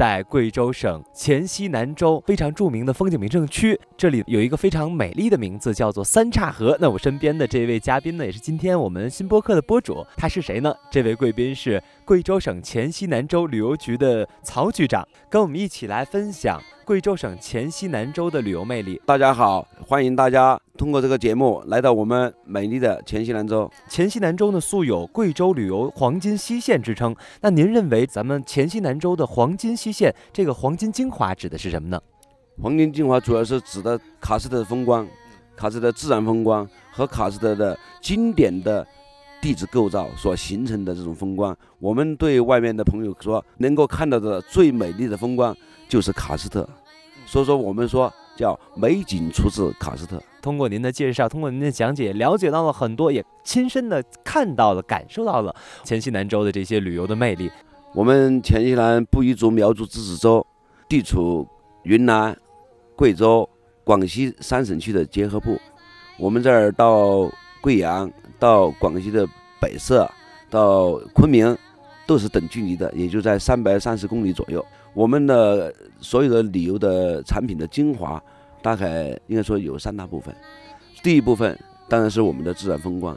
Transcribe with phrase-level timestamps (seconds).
[0.00, 6.74] 在贵州省黔西南州非常著名的风景名胜区，这里有一个非常美丽的名字，叫做三岔河。
[6.80, 10.74] 那我身边的这位嘉宾呢，也是今天我们新播客的播主，他是谁呢？
[10.90, 18.98] 这位贵宾是贵州省黔西南州旅游局的曹局长，跟我们一起来分享贵州省黔西南州的旅游魅力。
[19.04, 23.68] 大家好，欢迎大家通过这个节目来到我们美丽的黔西南州。
[23.88, 27.12] 黔西南州呢，素有贵州旅游黄金西线之称。
[27.40, 32.00] 那您认为咱们黔西南州的黄金西线，这个黄金精华指的是什么呢？
[32.62, 35.04] 黄金精华主要是指的喀斯特的风光，
[35.58, 38.86] 喀斯特的自然风光和喀斯特的经典的
[39.42, 41.56] 地质构造所形成的这种风光。
[41.80, 45.52] 我们对外面的朋友说，能够看到的最美丽的风光
[45.88, 46.68] 就是喀斯特，
[47.30, 50.20] 所以说我们说叫美景出自喀斯特。
[50.42, 55.54] 通过您的介绍，通过您的讲解，了解到了很多，也亲身的看到了、感受到了
[55.84, 57.48] 黔西南州的这些旅游的魅力。
[57.94, 60.44] 我们黔西南布依族苗族自治州，
[60.88, 61.46] 地处
[61.84, 62.36] 云南、
[62.96, 63.48] 贵州、
[63.84, 65.56] 广西三省区的结合部。
[66.18, 68.10] 我们这儿到贵阳、
[68.40, 69.24] 到广西的
[69.60, 70.10] 百色、
[70.48, 71.56] 到昆明，
[72.08, 74.66] 都是等距离的，也就在三百三十公里左右。
[74.92, 78.22] 我们的所有的旅游的产品的精华，
[78.60, 80.34] 大概应该说有三大部分。
[81.02, 83.16] 第一部分当然是我们的自然风光，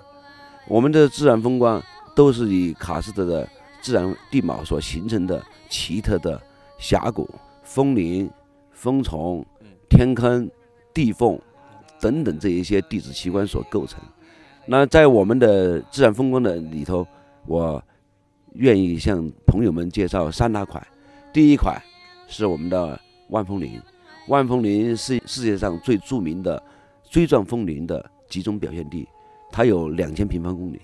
[0.68, 1.82] 我们的自然风光
[2.16, 3.48] 都是以喀斯特的
[3.82, 6.42] 自然地貌所形成的奇特的
[6.78, 7.30] 峡谷、
[7.64, 8.30] 峰林、
[8.72, 9.46] 峰丛、
[9.90, 10.50] 天坑、
[10.94, 11.40] 地缝
[12.00, 14.00] 等等这一些地质奇观所构成。
[14.66, 17.06] 那在我们的自然风光的里头，
[17.46, 17.84] 我
[18.54, 20.82] 愿意向朋友们介绍三大块。
[21.34, 21.82] 第一款
[22.28, 23.82] 是我们的万峰林，
[24.28, 26.62] 万峰林是世界上最著名的
[27.10, 29.08] 锥状峰林的集中表现地，
[29.52, 30.80] 它有两千平方公里。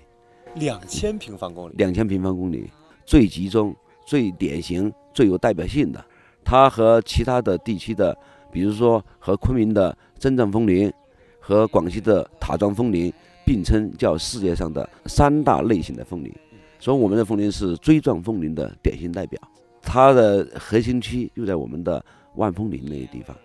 [0.56, 2.68] 两千平方公里，两千平方公里
[3.06, 3.72] 最集中、
[4.04, 6.04] 最典型、最有代表性的。
[6.44, 8.16] 它和其他的地区的，
[8.50, 10.92] 比如说和昆明的真藏峰林
[11.38, 13.12] 和广西的塔状峰林
[13.46, 16.34] 并称，叫世界上的三大类型的峰林。
[16.80, 19.40] 所以我们的峰林是锥状峰林的典型代表。
[19.82, 22.04] 它的核心区就在我们的
[22.36, 23.36] 万峰林那个地方。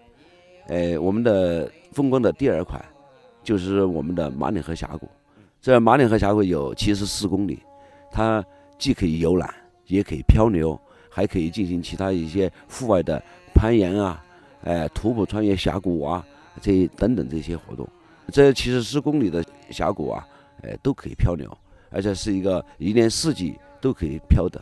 [0.68, 2.80] 哎，我们的风光的第二块
[3.44, 5.08] 就是我们的马岭河峡谷。
[5.62, 7.60] 这马岭河峡谷有七十四公里，
[8.12, 8.44] 它
[8.78, 9.54] 既可以游览，
[9.88, 10.80] 也可以漂流，
[11.10, 13.22] 还可以进行其他一些户外的
[13.54, 14.24] 攀岩啊，
[14.64, 16.26] 哎，徒步穿越峡谷啊，
[16.62, 17.88] 这等等这些活动。
[18.32, 20.28] 这七十四公里的峡谷啊，
[20.64, 21.56] 哎，都可以漂流，
[21.92, 24.60] 而且是一个一年四季都可以漂的。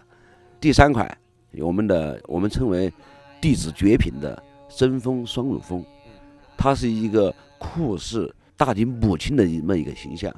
[0.60, 1.18] 第三块，
[1.60, 2.92] 我们的我们称为
[3.42, 5.84] 弟子绝品的真风双乳峰，
[6.58, 10.34] 它是一个酷似大地母亲的这么一个形象。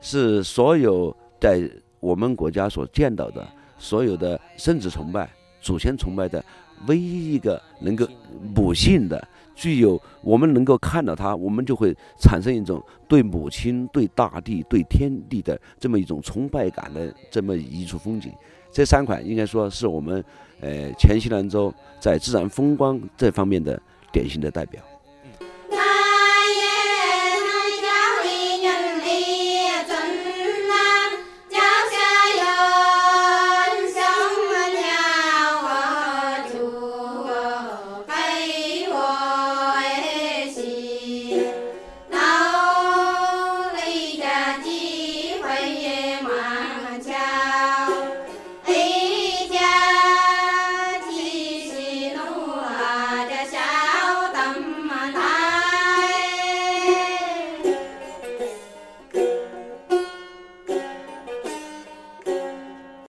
[0.00, 1.68] 是所有在
[2.00, 3.46] 我们国家所见到的
[3.78, 5.30] 所有的生殖崇拜、
[5.60, 6.44] 祖先崇拜的
[6.86, 8.06] 唯一一个能够
[8.54, 18.32] 母性的、具有我们能够看到它，我们就会产生一种对母亲、对大地、对天地的这么一种崇拜感的这么一处风景。
[18.70, 20.22] 这三款应该说是我们
[20.60, 23.80] 呃黔西南州在自然风光这方面的
[24.12, 24.82] 典型的代表。